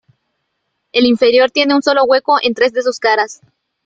[0.93, 3.41] El inferior tiene un solo hueco en tres de sus caras.